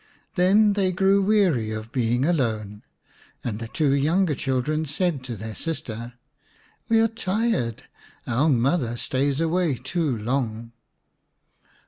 Then 0.33 0.73
they 0.73 0.91
grew 0.91 1.21
weary 1.21 1.69
of 1.69 1.91
being 1.91 2.25
alone, 2.25 2.81
and 3.43 3.59
the 3.59 3.67
two 3.67 3.93
younger 3.93 4.33
children 4.33 4.83
said 4.87 5.23
to 5.25 5.35
their 5.35 5.53
sister," 5.53 6.13
We 6.89 6.99
are 7.01 7.07
tired; 7.07 7.83
our 8.25 8.49
mother 8.49 8.97
stays 8.97 9.39
away 9.39 9.75
too 9.75 10.17
long." 10.17 10.71